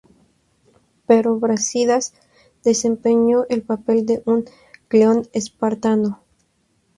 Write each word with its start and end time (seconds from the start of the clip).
Pero 1.05 1.37
Brásidas 1.39 2.15
desempeñó 2.63 3.45
el 3.49 3.61
papel 3.61 4.03
de 4.07 4.23
un 4.25 4.45
Cleón 4.87 5.29
espartano. 5.31 6.23